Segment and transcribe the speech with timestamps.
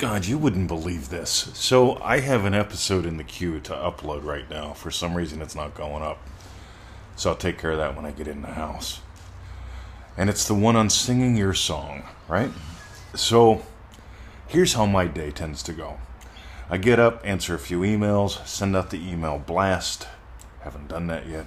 [0.00, 1.50] God, you wouldn't believe this.
[1.52, 4.72] So I have an episode in the queue to upload right now.
[4.72, 6.18] For some reason, it's not going up.
[7.16, 9.02] So I'll take care of that when I get in the house.
[10.16, 12.50] And it's the one on singing your song, right?
[13.14, 13.62] So
[14.48, 15.98] here's how my day tends to go
[16.70, 20.08] I get up, answer a few emails, send out the email blast.
[20.62, 21.44] Haven't done that yet.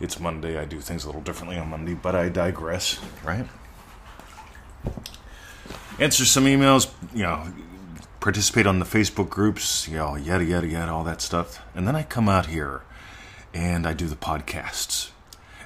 [0.00, 0.58] It's Monday.
[0.58, 3.46] I do things a little differently on Monday, but I digress, right?
[6.00, 7.46] Answer some emails, you know,
[8.20, 11.60] participate on the Facebook groups, you know, yada, yada, yada, all that stuff.
[11.74, 12.82] And then I come out here
[13.54, 15.10] and I do the podcasts.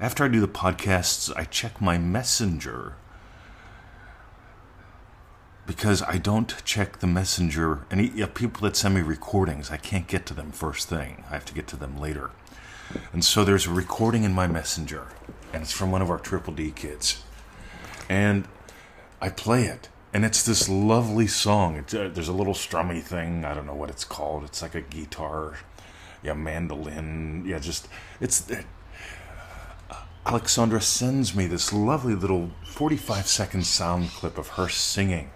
[0.00, 2.94] After I do the podcasts, I check my messenger
[5.66, 7.84] because I don't check the messenger.
[7.90, 11.24] Any you know, people that send me recordings, I can't get to them first thing.
[11.28, 12.30] I have to get to them later.
[13.12, 15.08] And so there's a recording in my messenger,
[15.52, 17.22] and it's from one of our Triple D kids.
[18.08, 18.48] And
[19.20, 21.76] I play it, and it's this lovely song.
[21.76, 23.44] It's, uh, there's a little strummy thing.
[23.44, 24.44] I don't know what it's called.
[24.44, 25.58] It's like a guitar,
[26.22, 27.44] yeah, mandolin.
[27.46, 27.88] Yeah, just
[28.20, 28.48] it's.
[28.50, 28.64] It,
[30.26, 35.30] Alexandra sends me this lovely little 45 second sound clip of her singing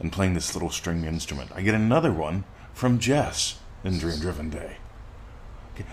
[0.00, 1.50] and playing this little string instrument.
[1.54, 4.78] I get another one from Jess in Dream Driven Day.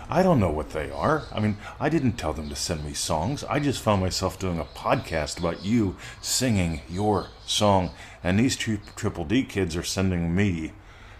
[0.10, 1.24] I don't know what they are.
[1.32, 3.44] I mean, I didn't tell them to send me songs.
[3.46, 7.92] I just found myself doing a podcast about you singing your song.
[8.24, 10.74] And these two Triple D kids are sending me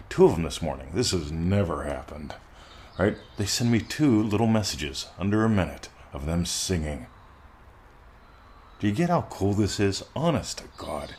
[0.08, 0.90] two of them this morning.
[0.94, 2.34] This has never happened.
[2.98, 3.16] Right?
[3.36, 7.06] They send me two little messages under a minute of them singing.
[8.78, 10.04] Do you get how cool this is?
[10.14, 11.14] Honest to God.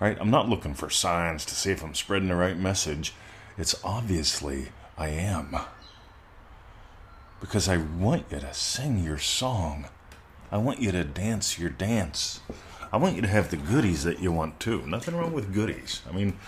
[0.00, 0.16] Right?
[0.20, 3.12] I'm not looking for signs to see if I'm spreading the right message.
[3.58, 5.56] It's obviously I am.
[7.42, 9.86] Because I want you to sing your song.
[10.50, 12.40] I want you to dance your dance.
[12.92, 14.86] I want you to have the goodies that you want too.
[14.86, 16.00] Nothing wrong with goodies.
[16.08, 16.38] I mean,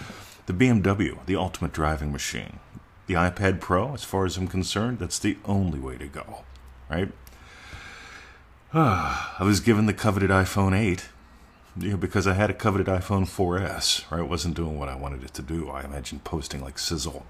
[0.47, 2.61] the BMW, the ultimate driving machine.
[3.09, 6.45] The iPad Pro, as far as I'm concerned, that's the only way to go.
[6.89, 7.13] Right?
[8.73, 11.08] I was given the coveted iPhone 8
[11.77, 14.20] you know, because I had a coveted iPhone 4S, right?
[14.20, 15.70] It wasn't doing what I wanted it to do.
[15.70, 17.27] I imagined posting like Sizzle,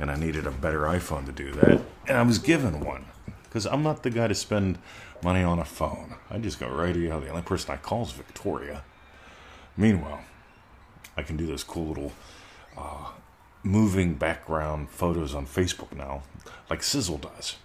[0.00, 1.80] and I needed a better iPhone to do that.
[2.08, 3.04] And I was given one
[3.44, 4.78] because I'm not the guy to spend
[5.22, 6.16] money on a phone.
[6.30, 7.20] I just go right here.
[7.20, 8.82] The only person I call is Victoria.
[9.76, 10.22] Meanwhile,
[11.16, 12.12] I can do those cool little
[12.78, 13.10] uh,
[13.62, 16.22] moving background photos on Facebook now,
[16.70, 17.56] like Sizzle does.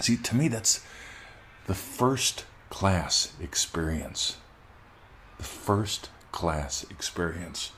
[0.00, 0.84] See, to me, that's
[1.66, 4.38] the first class experience.
[5.36, 7.72] The first class experience.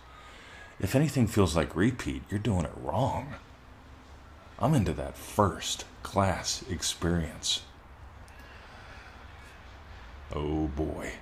[0.78, 3.34] If anything feels like repeat, you're doing it wrong.
[4.58, 7.62] I'm into that first class experience.
[10.32, 11.12] Oh boy.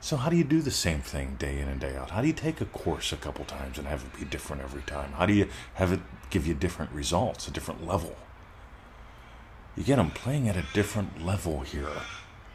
[0.00, 2.10] So, how do you do the same thing day in and day out?
[2.10, 4.82] How do you take a course a couple times and have it be different every
[4.82, 5.12] time?
[5.12, 6.00] How do you have it
[6.30, 8.14] give you different results, a different level?
[9.76, 11.90] You get I'm playing at a different level here.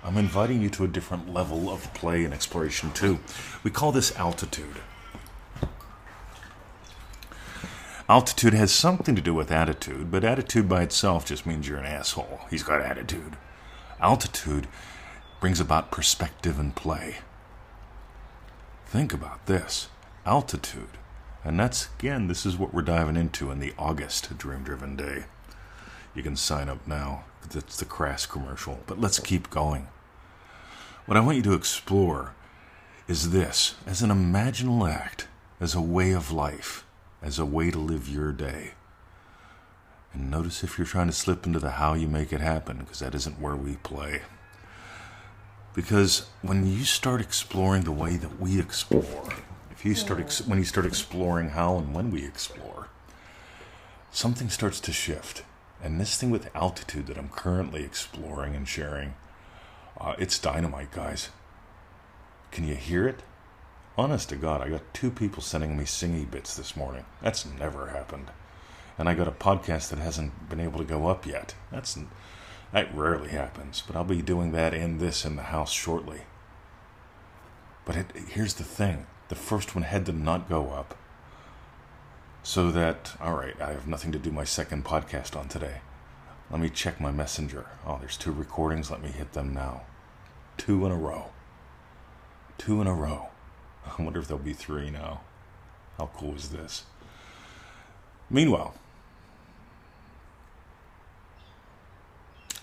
[0.04, 3.20] I'm inviting you to a different level of play and exploration too.
[3.64, 4.82] We call this altitude.
[8.12, 11.86] Altitude has something to do with attitude, but attitude by itself just means you're an
[11.86, 12.42] asshole.
[12.50, 13.38] He's got attitude.
[14.02, 14.68] Altitude
[15.40, 17.20] brings about perspective and play.
[18.86, 19.88] Think about this
[20.26, 20.98] altitude.
[21.46, 25.24] And that's, again, this is what we're diving into in the August Dream Driven Day.
[26.14, 27.24] You can sign up now.
[27.56, 28.80] It's the crass commercial.
[28.88, 29.88] But let's keep going.
[31.06, 32.34] What I want you to explore
[33.08, 35.30] is this as an imaginal act,
[35.62, 36.84] as a way of life,
[37.22, 38.72] as a way to live your day.
[40.14, 43.00] And notice if you're trying to slip into the how you make it happen, because
[43.00, 44.22] that isn't where we play.
[45.74, 49.30] Because when you start exploring the way that we explore,
[49.72, 52.90] if you start ex- when you start exploring how and when we explore,
[54.12, 55.44] something starts to shift.
[55.82, 59.16] And this thing with altitude that I'm currently exploring and sharing,
[60.00, 61.30] uh, it's dynamite, guys.
[62.52, 63.22] Can you hear it?
[63.98, 67.06] Honest to God, I got two people sending me singy bits this morning.
[67.22, 68.32] That's never happened.
[68.98, 71.56] And I got a podcast that hasn't been able to go up yet.
[71.72, 71.98] That's
[72.72, 76.22] that rarely happens, but I'll be doing that and this in the house shortly.
[77.84, 80.96] But it, here's the thing: the first one had to not go up
[82.44, 85.82] so that, all right, I have nothing to do my second podcast on today.
[86.50, 87.66] Let me check my messenger.
[87.86, 88.90] Oh, there's two recordings.
[88.90, 89.82] Let me hit them now.
[90.58, 91.26] Two in a row.
[92.58, 93.31] Two in a row.
[93.86, 95.22] I wonder if there'll be three now.
[95.98, 96.84] How cool is this?
[98.30, 98.76] Meanwhile,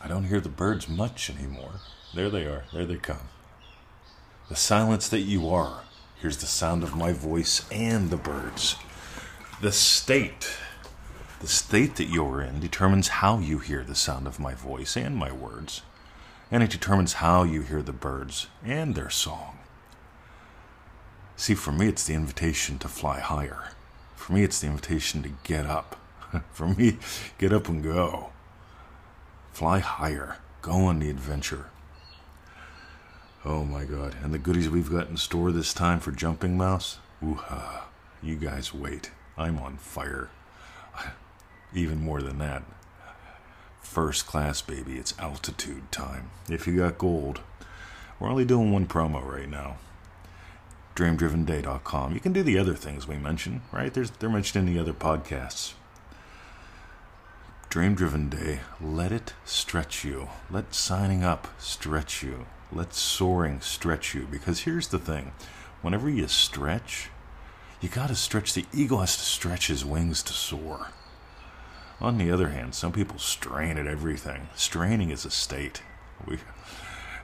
[0.02, 1.80] I don't hear the birds much anymore.
[2.14, 2.64] There they are.
[2.72, 3.28] There they come.
[4.48, 5.82] The silence that you are
[6.20, 8.76] hears the sound of my voice and the birds.
[9.60, 10.56] The state.
[11.40, 15.16] The state that you're in determines how you hear the sound of my voice and
[15.16, 15.82] my words,
[16.50, 19.58] and it determines how you hear the birds and their song.
[21.38, 23.70] See, for me, it's the invitation to fly higher.
[24.16, 25.96] For me, it's the invitation to get up.
[26.52, 26.98] for me,
[27.38, 28.30] get up and go.
[29.52, 30.38] Fly higher.
[30.62, 31.66] Go on the adventure.
[33.44, 34.16] Oh my god.
[34.20, 36.98] And the goodies we've got in store this time for Jumping Mouse?
[37.22, 37.86] Woo-ha.
[38.20, 39.12] You guys wait.
[39.36, 40.30] I'm on fire.
[41.72, 42.64] Even more than that.
[43.80, 44.96] First class, baby.
[44.96, 46.30] It's altitude time.
[46.50, 47.42] If you got gold,
[48.18, 49.76] we're only doing one promo right now.
[50.98, 52.12] DreamDrivenDay.com.
[52.12, 53.94] You can do the other things we mentioned, right?
[53.94, 55.74] There's, they're mentioned in the other podcasts.
[57.68, 60.28] Dream Driven Day, let it stretch you.
[60.50, 62.46] Let signing up stretch you.
[62.72, 64.26] Let soaring stretch you.
[64.28, 65.30] Because here's the thing
[65.82, 67.10] whenever you stretch,
[67.80, 68.54] you gotta stretch.
[68.54, 70.88] The eagle has to stretch his wings to soar.
[72.00, 74.48] On the other hand, some people strain at everything.
[74.56, 75.80] Straining is a state.
[76.26, 76.38] We,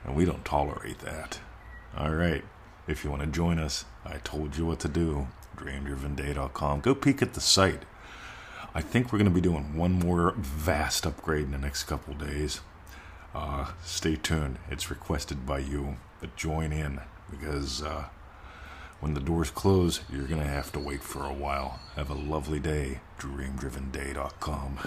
[0.05, 1.39] and we don't tolerate that.
[1.97, 2.45] All right.
[2.87, 5.27] If you want to join us, I told you what to do.
[5.57, 6.81] DreamDrivenDay.com.
[6.81, 7.83] Go peek at the site.
[8.73, 12.13] I think we're going to be doing one more vast upgrade in the next couple
[12.13, 12.59] days.
[13.33, 14.59] Uh, stay tuned.
[14.69, 16.99] It's requested by you, but join in
[17.31, 18.05] because uh,
[18.99, 21.79] when the doors close, you're going to have to wait for a while.
[21.95, 22.99] Have a lovely day.
[23.19, 24.79] DreamDrivenDay.com.